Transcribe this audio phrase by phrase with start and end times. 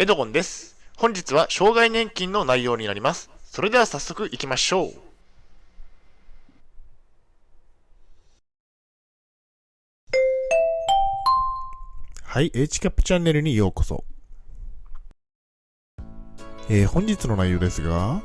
[0.00, 0.76] エドゴンです。
[0.96, 3.30] 本日は障害年金の内容になります。
[3.44, 4.92] それでは早速行きましょう。
[12.22, 14.04] はい、HCAP チャンネルにようこそ。
[16.70, 18.22] えー本日の内容ですが、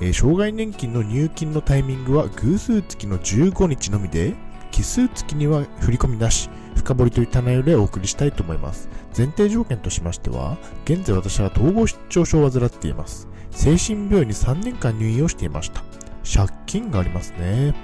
[0.00, 4.32] えー障害年金の入金のタイミングは偶数月の15日のみで、
[4.72, 8.88] 奇数月には振り込みなし、深掘りといった内容でお送りしたいと思います。
[9.16, 13.28] 前提条件としましては、現在私は統合失調症を患っています。
[13.50, 15.84] 精神病院に3年間入院をしていました。
[16.24, 17.74] 借金がありますね。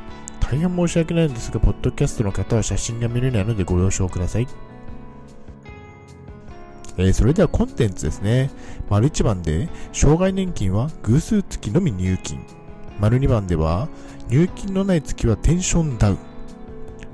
[0.41, 4.49] 大変申し訳ないんですが、ポッドキャストの方は写真が見れないのでご了承ください。
[6.97, 8.51] えーそれではコンテンツですね。
[8.89, 12.41] 丸1番で、障害年金は偶数月のみ入金。
[12.99, 13.89] 丸2番では、
[14.29, 16.19] 入金のない月はテンションダウン。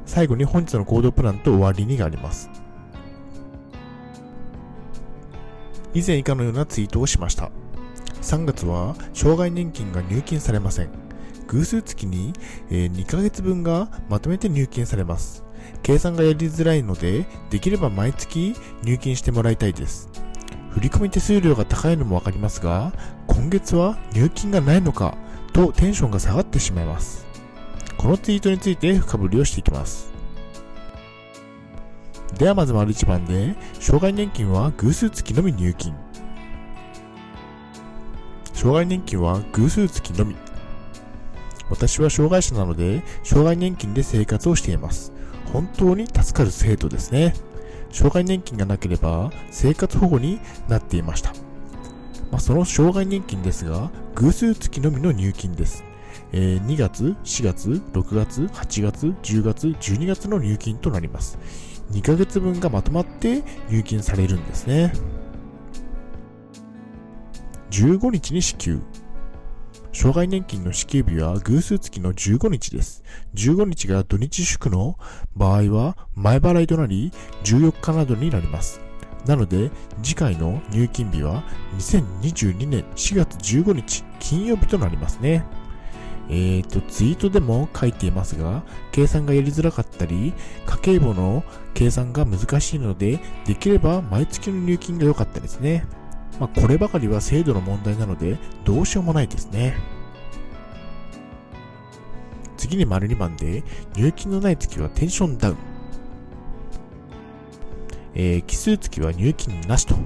[0.06, 2.50] 最後に本日の行動プランと終わりにがあります。
[5.94, 7.50] 以前以下のようなツイートをしました。
[8.20, 10.88] 3月は、障害年金が入金されません。
[11.46, 12.32] 偶数月に、
[12.70, 15.44] え2ヶ月分がまとめて入金されます。
[15.82, 20.08] 計算がやりづらいので、できれば毎月入金してもらいたいです。
[20.70, 22.92] 振込手数料が高いのもわかりますが、
[23.28, 25.16] 今月は入金がないのか
[25.52, 27.26] とテンションが下がってしまいます。
[28.04, 30.12] このツイートについて深掘りをしていきます。
[32.36, 35.94] ではまず丸1番で、障害年金は偶数月のみ入金。
[38.52, 40.36] 障害年金は偶数月のみ。
[41.70, 45.10] 私は障害者なので、障害年金で生活をしています。
[45.50, 47.32] 本当に助かる制度ですね。
[47.90, 51.32] 障害年金がなければ生活保護になっていました。
[52.30, 55.84] まあ、その障害年金ですが、偶数月のみの入金です。
[56.36, 61.38] えー2月、4月、6月、8月、10月、12月の入金となります。
[61.92, 64.92] 2ヶ月分がまとまって入金されるんですね。
[67.70, 68.80] 15日に支給。
[69.92, 73.04] 障害年金の支給日は偶数月の15日です。
[73.34, 74.98] 15日が土日祝の
[75.36, 77.12] 場合は前払いとなり
[77.44, 78.80] 14日などになります。
[79.24, 79.70] なので
[80.02, 81.44] 次回の入金日は
[81.78, 85.44] 2022年4月15日金曜日となりますね。
[86.28, 88.62] えーと、ツイートでも書いていますが、
[88.92, 90.32] 計算がやりづらかったり、
[90.66, 95.86] 家計簿の計算が難しいので、できれば毎月の入金が良かったですね。
[96.40, 99.76] まあ、こればかりは制度の問題なので、どうしようもないですね。
[102.56, 103.62] 次に丸2番で、
[103.94, 105.56] 入金のない月はテンションダウン。
[108.14, 109.96] えー、奇数月は入金なしと。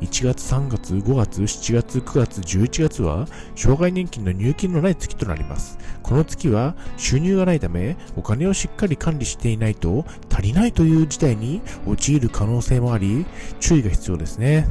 [0.00, 3.26] 1月、3月、5月、7月、9月、11月は、
[3.56, 5.78] 障害年金の入金のない月となります。
[6.02, 13.26] この月は、収入がないため、お金をしっかり管理していないと、足りないという事態に陥る可能性もあり、
[13.58, 14.68] 注意が必要ですね。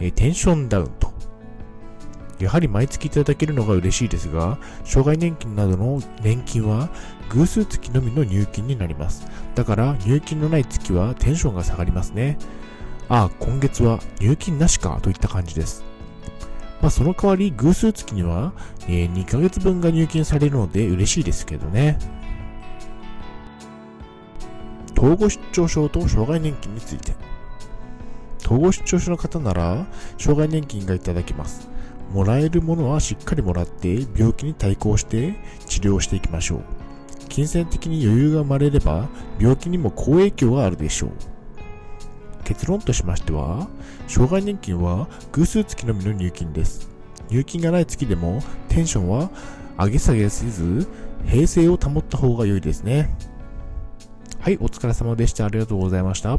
[0.00, 1.01] えテンションダウン。
[2.42, 6.88] やはり毎月いただけるのが嬉しいですが、障害年金などの年金は
[7.30, 9.26] 偶数月のみの入金になります。
[9.54, 12.38] だから入金のない月はテンションが下がりますね。
[13.08, 15.84] ああ、今月は入金なしかといった感じです。
[16.80, 18.52] まあその代わり偶数月には、
[18.88, 21.96] え2ヶ月分が入金されるので嬉しいですけどね。
[24.98, 27.14] 統合失調症と障害年金について。
[28.44, 29.86] 統合失調症の方なら、
[30.18, 31.71] 障害年金がいただけます。
[32.12, 35.34] もらえるものはしっかりもらって、病気に対抗して
[35.66, 36.60] 治療していきましょう。
[37.28, 39.08] 金銭的に余裕が生まれれば、
[39.40, 41.10] 病気にも好影響があるでしょう。
[42.44, 43.68] 結論としましては、
[44.06, 46.90] 障害年金は偶数月のみの入金です。
[47.30, 49.30] 入金がない月でも、テンションは
[49.78, 50.86] 上げ下げせず、
[51.26, 53.16] 平静を保った方が良いですね。
[54.40, 55.46] はい、お疲れ様でした。
[55.46, 56.38] ありがとうございました。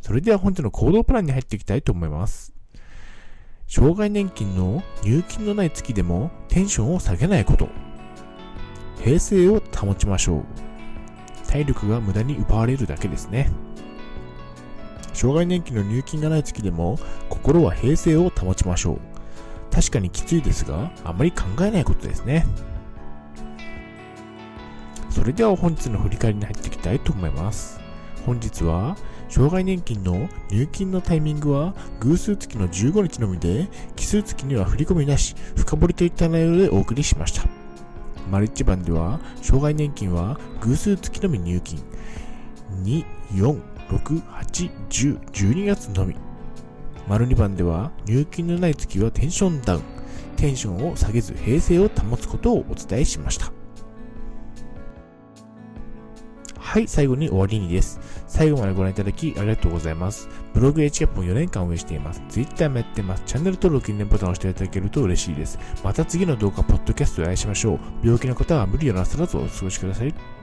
[0.00, 2.59] それでは本日の行動プランに入っていきたいと思います。
[3.72, 7.68] 障害年金の入金のない月でもテンションを下げないこと。
[9.00, 10.44] 平静を保ちましょう。
[11.46, 13.48] 体力が無駄に奪われるだけですね。
[15.14, 18.98] 障害年金の入金がない月でも心は平静を保ちましょう。
[19.72, 22.44] 確かにきついですが、あまり考えないことですね。
[25.10, 27.79] それでは本日の振り返りに入っていきたいと思います。
[28.26, 28.96] 本日は、
[29.28, 37.48] 障害年金の入金のタイミングは偶数月の15日のみで、奇数月には振り込みなし、深掘りといった内容でお送りしました。
[38.30, 41.82] 丸一番では、障害年金は偶数月のみ入金。
[42.82, 46.14] 2、4、6、8、10、12月のみ。
[47.08, 49.82] 丸2番では、入金のない月はテンションダウン。
[50.36, 53.52] テンションを下げず平静を保つことをお伝えしました。
[56.60, 57.98] はい、最後に終わりにです。
[58.28, 60.28] 最後までご覧いただきありがとうございます。
[60.54, 62.22] ブログ H キャップも4年間運営しています。
[62.28, 63.22] Twitter もやってます。
[63.26, 65.58] チャンネル登録、記念ボタンを押していただけると嬉しいです。
[65.82, 67.78] また次の動画、ポッドキャストでお会いしましょう。
[68.04, 70.39] 病気の方は無理をなさらずお過ごしください。